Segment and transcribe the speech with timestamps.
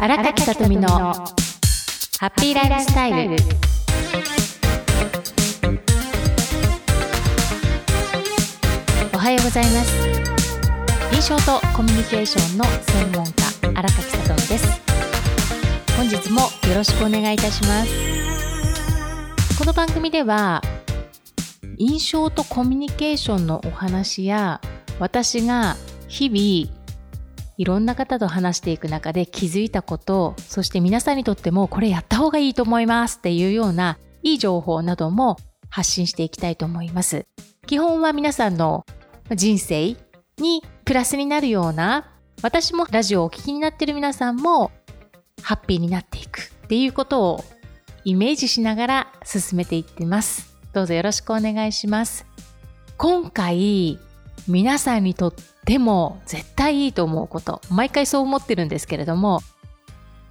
[0.00, 1.32] 荒垣さとみのハ
[2.20, 3.36] ッピーライフスタイル。
[9.12, 9.92] おはようございます。
[11.12, 13.32] 印象とコミュニケーションの専門家
[13.76, 14.80] 荒垣さとみです。
[15.96, 19.58] 本日もよろしくお願いいたします。
[19.58, 20.62] この番組では
[21.76, 24.60] 印象とコミュニケーションのお話や
[25.00, 25.74] 私が
[26.06, 26.77] 日々
[27.58, 35.36] いろんな方と話していく中で気づいたことそして皆さんにとってもこれやった方がいいと思いますっていうようないい情報なども
[35.68, 37.26] 発信していきたいと思います。
[37.66, 38.86] 基本は皆さんの
[39.34, 39.96] 人生
[40.38, 42.10] にプラスになるような
[42.42, 44.70] 私もラジオをお聞きになっている皆さんも
[45.42, 47.44] ハッピーになっていくっていうことを
[48.04, 50.56] イメージしながら進めていってます。
[50.72, 52.24] どうぞよろしくお願いします。
[52.96, 53.98] 今回
[54.46, 55.34] 皆さんにとっ
[55.68, 57.60] ても絶対いいと思うこと。
[57.68, 59.42] 毎回そう思ってるんですけれども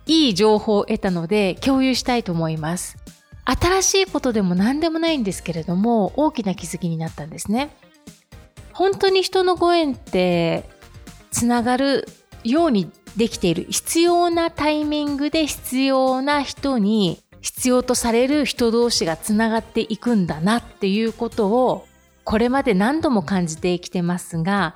[0.08, 2.98] いい情報を得たので共有したいと思います。
[3.45, 7.70] 新しいことでも何でもないんですけれども大きな気づきになったんですね。
[8.73, 10.67] 本当に人のご縁って
[11.30, 12.08] つながる
[12.44, 13.67] ようにできている。
[13.69, 21.86] 必要なタイミングで必要な人に必要とされる人同士がつながっていくんだなっていうことを
[22.23, 24.75] これまで何度も感じてきてますが、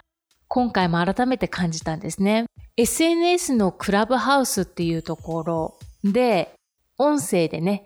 [0.53, 2.43] 今回も改めて感じたんですね。
[2.75, 6.51] SNS のクラブハウスっていうところで、
[6.97, 7.85] 音声でね、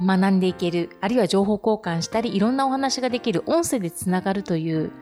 [0.00, 4.92] 学んでいける、あるいは情報交換したり、いろんなお話ができる音声でつながるという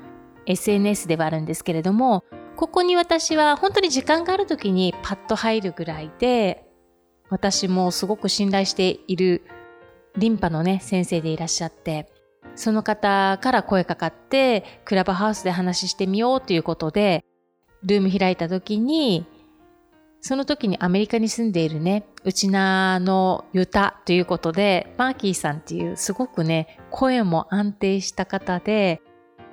[0.47, 2.25] SNS ではあるんですけれども、
[2.57, 6.67] ここに私は本当に時間がある時にパッと入るぐらいで、
[7.31, 9.47] 私もすごく信頼している
[10.17, 12.09] リンパのね、先生でいらっしゃって、
[12.57, 17.25] その方から声かかって、クラブハウスで話してみようということで、
[17.83, 19.27] ルーム開いた時に、
[20.21, 29.03] その時にアメリカに住んでいるね、うちなのユタということで、マーキーさんっていうすごくね、声も安定した方で、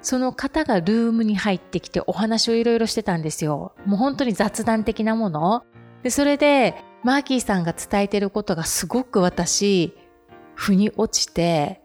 [0.02, 3.74] その方がルームに入ってきてお話をいろいろしてたんですよ。
[3.86, 5.64] もう本当に雑談的なもの。
[6.04, 9.94] で、それで、マーキーさんが伝えてることがすごく私、
[10.56, 11.82] 腑に落ちて、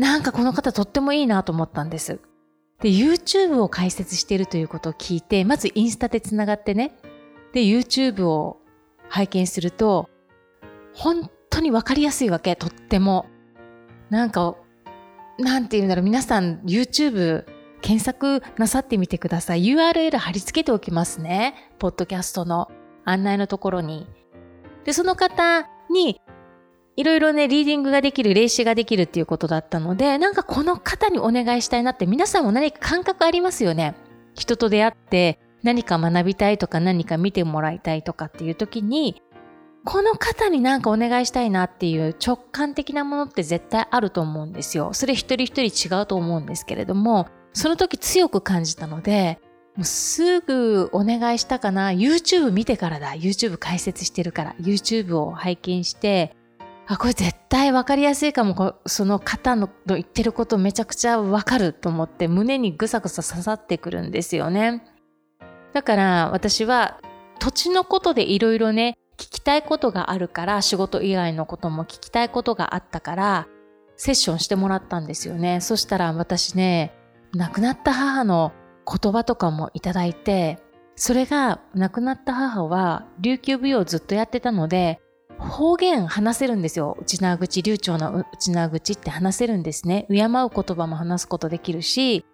[0.00, 2.20] なんかこの方とってもいいなと思ったんです。
[2.80, 6.96] で、YouTube を解説しているということを聞いて、まずインスタでつながってね、
[7.52, 8.56] で、YouTube を
[9.10, 10.08] 拝見すると、
[10.94, 13.26] 本当にわかりやすいわけ、とっても。
[14.08, 14.56] なんか、
[15.38, 17.44] なんて言うんだろう、皆さん YouTube
[17.82, 19.66] 検索なさってみてください。
[19.66, 21.72] URL 貼り付けておきますね。
[21.78, 22.70] ポッドキャストの
[23.04, 24.06] 案内のところに。
[24.86, 26.22] で、その方に
[27.00, 33.94] いろいろね、リーディングができる、霊視ができるっていうことだったので、なんかこの方にお願いしたいなって皆さんも何か感覚ありますよね。
[34.34, 39.22] 人と出会って何か学びたいとか何か見てもらいたいとかっていう時に、
[39.86, 44.92] この方になんかお願いしたいなっていう直感的なものって絶対あると思うんですよ。
[44.92, 49.38] それ一人一人違うと思うんですけれども、その時強く感じたので、
[49.74, 51.92] もうすぐお願いしたかな。
[51.92, 53.14] YouTube 見てからだ。
[53.14, 54.54] YouTube 解説してるから。
[54.60, 56.36] YouTube を拝見して、
[56.90, 58.74] あ、これ絶対分かりやすいかも。
[58.84, 64.82] その方の言ってることめちゃくちゃ分かると思って胸にぐさぐさ刺さってくるんですよね。
[65.72, 67.00] だから私は
[67.38, 73.46] 土地のことでいろいろね、聞きたいことがあるから、仕事以外のことも聞きたいことがあったから、
[73.96, 75.60] セッションしてもらったんですよね。
[75.60, 76.92] そしたら私ね、
[77.32, 78.50] 亡くなった母の
[78.84, 80.58] 言葉とかもいただいて、
[80.96, 85.00] それが亡くなった母は琉球舞踊をずっとやってたので、
[85.40, 86.96] 方言話せるんですよ。
[87.00, 90.06] 内縄口、流暢な内縄口って話せるんですね。
[90.08, 92.24] 敬う言葉も話すことできるし、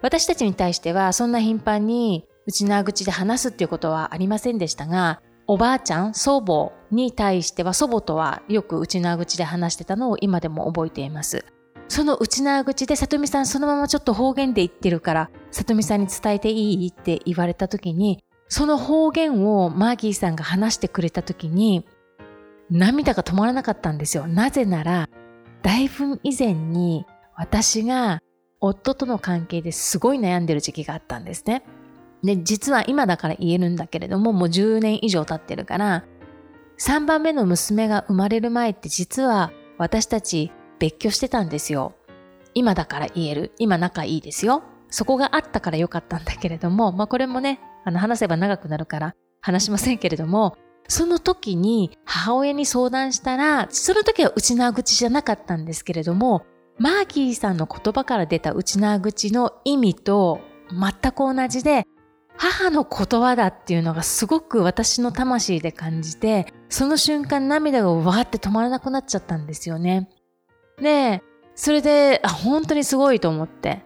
[0.00, 11.44] 私たちに対してはそんな頻繁に内縄口で話すっていうことはありませんでしたが、おばあちゃん、祖母に対しては祖母とはよく内縄口で話してたのを今でも覚えています。
[11.88, 21.84] その内縄口で里美さんそのままちょっと方言で言ってるから里美さんに伝えていいって言われた時にその方言をマーギーさんが話してくれた時に
[22.70, 24.26] 涙が止まらなかったんですよ。
[24.26, 25.08] なぜなら、
[25.62, 27.06] だいぶ以前に
[27.36, 28.20] 私が
[28.60, 31.64] 夫との関係ですごい悩んでる時期があったんですね。
[32.22, 36.04] で、実は今だから言えるんだけれども、もう10年以上経ってるから、
[36.78, 41.94] 3番目の娘が生まれる前って実は私たち別居してたんですよ。
[42.54, 43.52] 今だから言える。
[43.58, 44.62] 今仲いいですよ。
[44.88, 50.56] そこがあったからよかったんだけれども、まあこれもね、あの話せば長くなるから話しませんけれども、
[50.88, 56.44] その時に母親に相談したら、その時は内縄口じゃなかったんですけれども、
[56.78, 60.40] マーキーさんの言葉から出た内縄口の意味と
[60.70, 61.86] 全く同じで、
[62.36, 70.08] 母の言葉だっていうのがすごく私の魂で感じて、その瞬間涙がわーって止まらなくなっちゃったんですよね。
[70.80, 71.22] で、
[71.54, 73.84] それで、あ、本当にすごいと思って。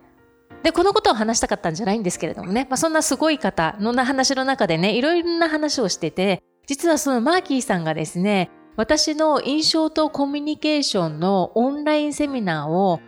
[0.63, 13.01] で、このことを話したかったんじゃないんですけれどもね、まあ、そんなすごい方の話の中でね、いろいろな話をしてて、実はそのマーキーさんがですね、私の印象とコミュニケーションのオンラインセミナーを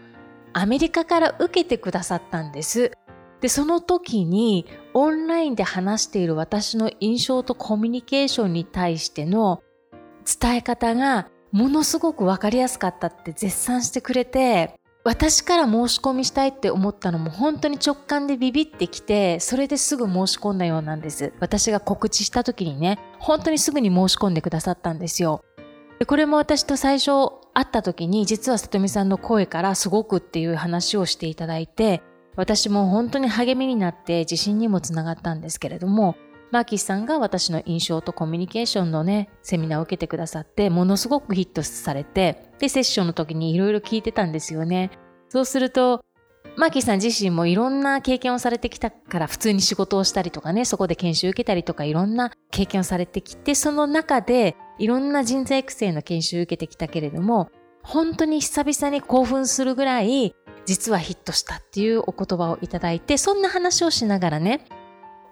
[0.52, 2.92] アメリカから受けてくださったんです。
[3.40, 9.62] で、その時にオンラインで話している私の印象とコミュニケーションに対しての
[10.40, 21.32] 伝え方がものすごくわかりやすかったって絶賛してくれて、私から申し込みしたいって思ったのも本当に直感でビビってきて、それですぐ申し込んだようなんです。
[21.40, 25.42] 私が告知した時にね、本当にすぐに申し込んでくださったんですよ。
[25.98, 27.10] でこれも私と最初
[27.54, 32.02] 会った時に実は里美さんの声からすごくっていう話をしていただいて
[32.36, 36.14] 私も本当に励みになって自信にもつながったんですけれども
[36.50, 44.90] マーキーさんが私の印象とコミュニケーションのねセミナーを受けてくださってものすごくヒットされてでセッションの時にいろいろ聞いてたんですよね。
[45.28, 46.02] そうすると
[46.56, 57.50] マーキーさん自身もいろんな経験をされてきたから普通に仕事をしたりとかねそこで研修受けたりとかいろんな経験をされてきてその中でいろんな人材育成の研修を受けてきたけれども、
[57.82, 60.34] 本当に久々に興奮するぐらい、
[60.66, 64.64] 実はヒットしたっていうお言葉をいただいて、そんな話をしながらね、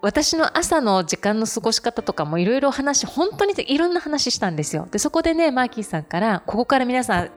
[0.02, 4.86] 私の朝の時間の過ごし方とかもいろいろ話、本当にいろんな話したんですよ。
[4.90, 7.30] で、そこでね、マーキーさんから、ここから皆さん、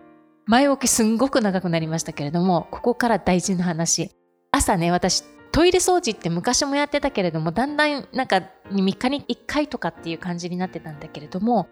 [0.45, 4.11] 前置きすんごく長くなりましたけれども、ここから大事な話。
[4.51, 8.41] 朝ね、私、トイレ掃除って昔もやってたけれども、だんだんなんか
[8.71, 11.67] 3日に1回とかっていう感じになってたんだけれども、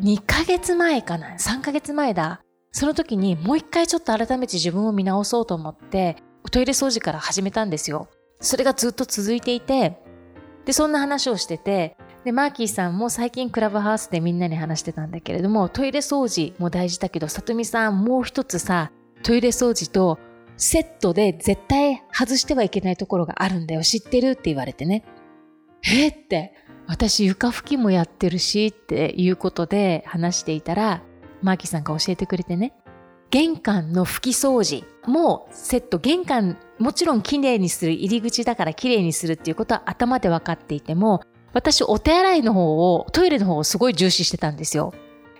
[0.00, 2.40] 2ヶ月前かな ?3 ヶ月前だ。
[2.70, 6.16] その時にもう一回ちょっと改めて自分を見直そうと思って、
[6.50, 8.08] トイレ掃除から始めたんですよ。
[8.40, 10.00] それがずっと続いていて、
[10.64, 18.90] で、そんな話をしてて、で、マーキーさんも最近クラブハウスでみんなに話してたんだけれども、トイレ掃除も大事だけど、さとみさんもう一つさ、
[19.22, 20.18] トイレ掃除と
[20.56, 23.82] セットで絶対外してはいけないところがあるんだよ。
[23.82, 25.04] 知ってるって言われてね。
[25.84, 26.52] えって、
[26.86, 31.02] 私床拭きもやってるしっていうことで話していたら、
[31.42, 32.72] マーキーさんが教えてくれてね。
[33.30, 41.20] 玄関の拭き掃除もセット、玄関もちろんきれいにする入り口だからきれいにするっていうことは頭で分かっていても、
[41.52, 44.94] 私お手洗いの方を、トイレの方をすごい重視してたんですよ。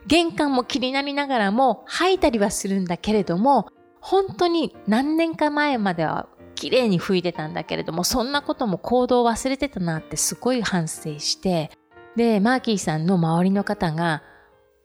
[0.06, 3.68] 玄関も気になりながらも吐いたりはするんだけれども、
[4.00, 11.70] 本当に何年か前までは綺麗に拭いてたんだけれども、そんなことも行動を忘れてたなってすごい反省して、
[12.16, 14.22] で、マーキーさんの周りの方が、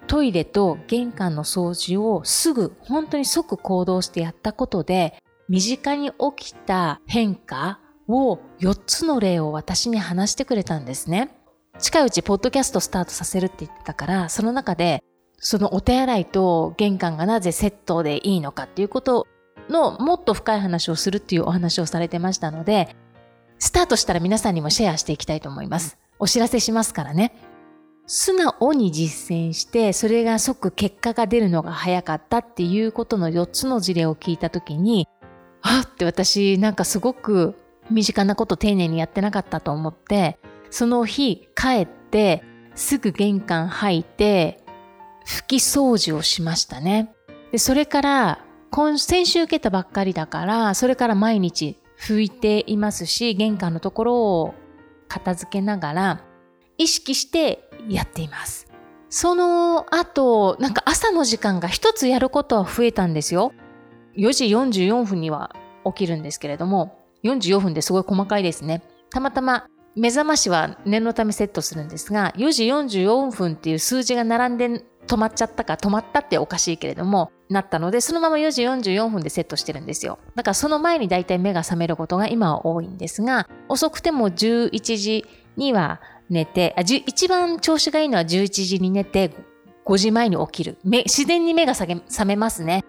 [0.07, 5.15] トイレと玄関の掃除をすぐ、本当に即行動してやったことで、
[5.49, 11.35] 身近に起きた変化を4つの例を私に話してくれたんですね。
[11.79, 15.03] 近いうちポッドキャストスタートさせるって言ってたから、その中で、
[15.37, 19.27] そのお手洗いと玄関がなぜセットでいいのかっていうこと
[19.69, 22.95] のもっと深い話をするっていうお話をされてましたので、
[23.59, 25.97] スタートしたら皆さんにもシェアしていきたいと思います。
[26.19, 27.33] お知らせしますからね。
[28.05, 35.07] 素直に実践して、それが即結果が出るのが早かったっていうことの4つの事例を聞いたときに、
[35.61, 37.55] あって私なんかすごく
[37.89, 40.37] 身近なこと丁寧にやってなかったと思って、
[40.69, 42.43] その日帰って
[42.75, 44.63] すぐ玄関入って
[45.25, 47.13] 拭き掃除をしましたね。
[47.51, 54.53] でそれから今先週受けたばっかりだから、それから毎日拭いていますし、玄関のところを
[55.07, 56.25] 片付けながら、
[56.77, 58.67] 意識してやっています。
[59.09, 63.53] その後、なんか朝の時間が一つやることは増えたんですよ。
[64.15, 68.81] 4時44分には起きるんですけれども、44分ですごい細かいですね。
[69.11, 80.17] たまたま目覚ましは念のためセットするんですが、4時44分っていう数字が並んで止まっちゃったか、止まったっておかしいけれども、なったので、そのまま4時44分でセットしてるんですよ。
[80.35, 85.25] だからその前に大体目が覚めることが今は多いんですが、遅くても11時
[85.57, 86.01] には
[86.33, 89.31] 寝て、あ一番調子がいいのは11時に寝て、
[89.85, 90.77] 5時前に起きる。
[90.83, 92.83] 自然に目が覚めますね。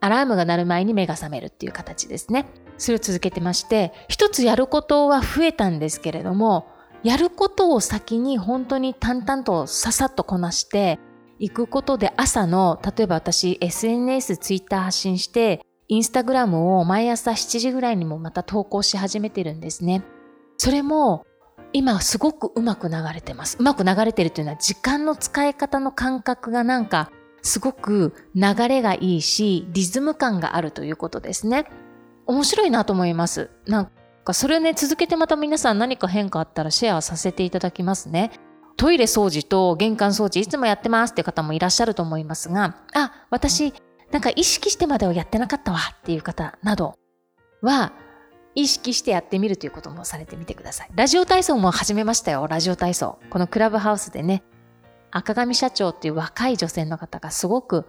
[0.00, 2.46] アラームが鳴る前に目が覚めるっていう形ですね。
[2.78, 6.66] それを続けてまして、一つやることは増えたんですけれども、
[7.02, 10.98] やることを先に本当に淡々とささっとこなして、
[11.38, 20.02] 行くことで朝の、例えば私 SNS、ツイッター発信して、インスタグラムを毎朝7時ぐらいにもまた投稿し始めてるんですね。
[20.56, 21.24] それも
[21.72, 23.56] 今すごくうまく流れてます。
[23.58, 27.10] うまく流れてるっていうのは時間の使い方の感覚がなんか
[27.42, 31.66] すごく流れがいいし、リズム感があるということですね。
[32.26, 33.50] 面白いなと思います。
[33.66, 33.90] なん
[34.24, 38.30] か、それをね、続けてまた皆さん何か変化あったらシェアさせていただきますね。
[38.76, 43.74] トイレ掃除と玄関掃除いつもやってますって方もいらっしゃると思いますが、あ、私、
[44.10, 46.94] なんか意識してまではやってなかったわっていう方など
[47.62, 47.92] は、
[48.54, 50.90] 意識してやってみるということもされてみてください。
[50.94, 53.18] ラジオ体操も始めましたよ、ラジオ体操。
[53.30, 54.42] このクラブハウスでね、
[55.10, 57.86] 赤上社長っていう若い女性の方がすごく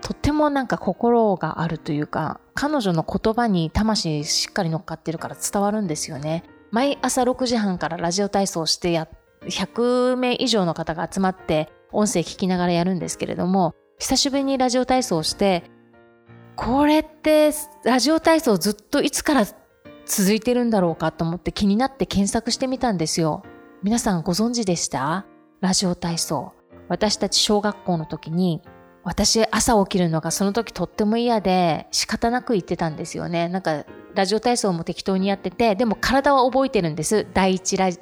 [0.00, 9.08] とってもなんか心があるというか彼女の言葉に魂しっかり乗っかってるから伝わるんですよね毎朝6時半からラジオ体操してや
[9.42, 15.64] 100名以上の方が集まって音声聞きながらやるんですけれども久しぶりにラジオ体操をして
[16.60, 17.52] これって
[17.84, 19.46] ラジオ体操ずっといつから
[20.06, 23.44] 続いてるんだろうかと思って気になって検索してみたんですよ
[23.82, 25.24] 皆さんご存知でした？
[25.60, 26.52] ラジオ体操。
[26.88, 28.60] 私たち小学校の時に、
[29.04, 33.48] 私朝起きるのがその時とっても嫌で仕方なく言ってたんですよね。
[33.48, 33.84] なんか
[34.16, 37.24] ラジオ体操も適当にやってて、でも体は覚えてるんです。
[37.34, 38.00] 第一ラジ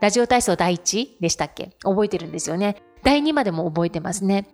[0.00, 1.76] ラジオ体操第一でしたっけ？
[1.82, 2.76] 覚えてるんですよね。
[3.02, 4.48] 第2までも覚えてますね。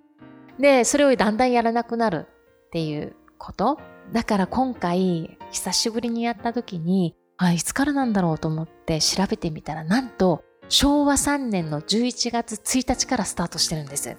[0.59, 3.79] で、それをだんだんやらなくなるっていうこと？
[4.13, 14.17] だから今回、久しぶりにやった時に、あ、いつからなんだろうと思って調べてみたら、なんと昭和3年の11月1日からスタートしてるんです。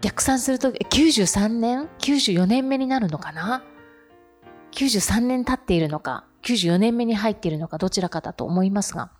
[0.00, 3.64] 逆算すると93年 ?94 年目になるのかな
[4.72, 9.12] ?93 年経っているのか、94年目に入っているのか、どちらかだと思いますが。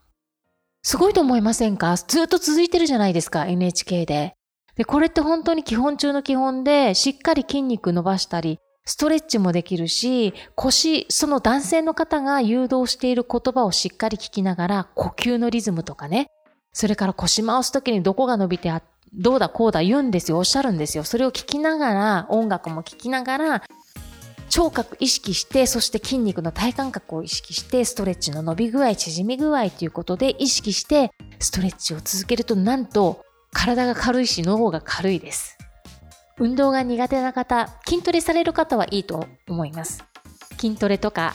[0.82, 1.96] すごいと思いませんか？
[1.96, 4.34] ずっと続いてるじゃないですか、NHK で。
[4.76, 16.28] で、これって本当に基本中の基本で、しっかり筋肉伸ばしたり、ストレッチもできるし、腰、その男性の方が誘導している言葉をしっかり聞きながら、呼吸のリズムとかね、
[16.72, 18.82] それから腰回すときにどこが伸びてあ、
[19.14, 21.04] どうだこうだ言うんですよ、おっしゃるんですよ。
[21.04, 23.62] それを聞きながら、音楽も聞きながら、
[24.50, 35.56] 聴覚意識して、そして筋肉の体感覚を意識して、ストレッチの伸び具合、縮み具合ということで意識して、ストレッチを続けると、なんと、体が軽いし、脳が軽いです。
[36.38, 40.04] 運動が苦手な方、筋トレされる方はいいと思います。
[40.58, 41.34] 筋トレとか、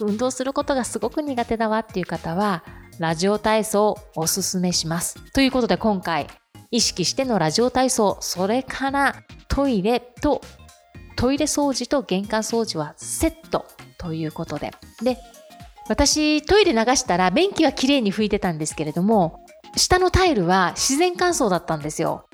[0.00, 2.62] 運動することがすごく苦手だわっていう方は、
[2.98, 5.16] ラジオ体操をおすすめします。
[5.32, 6.26] ということで今回、
[6.70, 9.14] 意識してのラジオ体操、それから
[9.48, 10.42] トイレと、
[11.16, 13.64] トイレ掃除と玄関掃除はセット
[13.98, 14.72] ということで。
[15.02, 15.16] で、
[15.88, 22.26] 私トイレ流したら便器はきれいに拭いてたんですけれども、下のタイルは自然乾燥だったんですよ。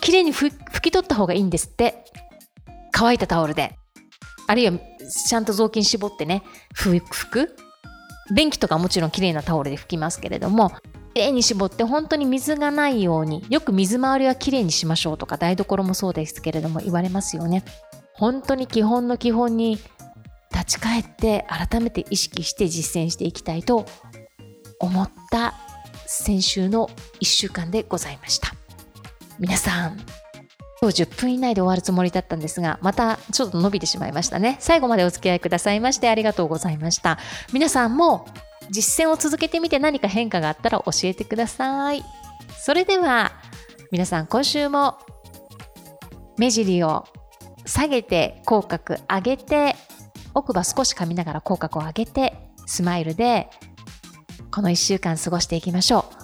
[0.00, 2.04] きれいに拭き取った方がいいんですって。
[2.92, 3.76] 乾いたタオルで。
[4.46, 4.72] あるいは
[5.28, 6.42] ちゃんと雑巾絞ってね、
[6.74, 7.56] 拭く
[8.34, 10.70] 便器とかもちろん綺麗なタオルで拭きますけれども、
[11.14, 17.64] 綺麗に絞って本当に水がないように、よく水回りは綺麗にしましょうとか台所もそうですけれども言われますよね。
[18.14, 19.78] 本当に基本の基本に
[20.52, 23.86] 立ち返って改めて意識して実践していきたいと
[24.78, 25.54] 思った
[26.06, 26.88] 先週の
[27.20, 28.59] 1週間でございました。
[29.40, 29.96] 皆さん、
[30.82, 34.58] 今日10分以内で終わるつもりだったんですが、またちょっと伸びてしまいましたね。
[34.60, 37.18] 最後までお付き合いくださいましてありがとうございました。
[37.50, 38.28] 皆さんも
[38.68, 42.04] 実践を続けてみて何か変化があったら教えてください。
[42.58, 43.32] それでは
[43.90, 44.98] 皆さん今週も
[46.36, 47.06] 目尻を
[47.64, 49.74] 下げて口角上げて
[50.34, 52.34] 奥歯少し噛みながら口角を上げて
[52.66, 53.48] スマイルで
[54.50, 56.19] この1週間過ごしていきましょう。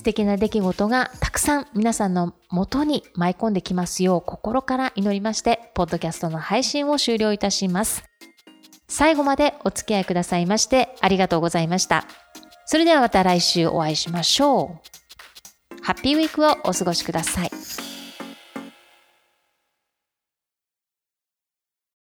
[0.00, 8.02] 素敵な出来事がたくさん皆さんの元に舞い込んできますよう心から祈りまして、ポッドキャストの配信を終了いたします。
[8.88, 12.06] 最後までお付き合いくださいましてありがとうございました。
[12.64, 14.80] それではまた来週お会いしましょ
[15.78, 15.84] う。
[15.84, 17.50] ハッピーウィークをお過ごしください。